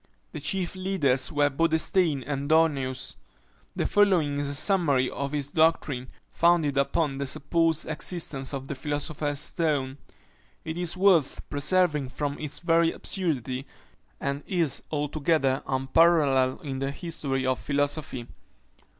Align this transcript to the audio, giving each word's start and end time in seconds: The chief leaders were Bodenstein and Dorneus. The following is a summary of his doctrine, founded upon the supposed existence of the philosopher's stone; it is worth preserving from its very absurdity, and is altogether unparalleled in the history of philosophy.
The 0.31 0.39
chief 0.41 0.75
leaders 0.75 1.31
were 1.31 1.51
Bodenstein 1.51 2.23
and 2.25 2.49
Dorneus. 2.49 3.17
The 3.75 3.85
following 3.85 4.39
is 4.39 4.49
a 4.49 4.55
summary 4.55 5.07
of 5.11 5.31
his 5.31 5.51
doctrine, 5.51 6.09
founded 6.31 6.75
upon 6.75 7.19
the 7.19 7.27
supposed 7.27 7.87
existence 7.87 8.51
of 8.51 8.67
the 8.67 8.73
philosopher's 8.73 9.37
stone; 9.39 9.99
it 10.65 10.75
is 10.75 10.97
worth 10.97 11.47
preserving 11.51 12.09
from 12.09 12.39
its 12.39 12.57
very 12.57 12.91
absurdity, 12.91 13.67
and 14.19 14.41
is 14.47 14.81
altogether 14.91 15.61
unparalleled 15.67 16.65
in 16.65 16.79
the 16.79 16.89
history 16.89 17.45
of 17.45 17.59
philosophy. 17.59 18.25